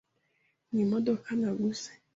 Ni 0.71 0.81
imodoka 0.85 1.27
naguze. 1.39 1.91